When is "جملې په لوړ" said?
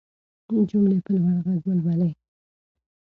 0.69-1.35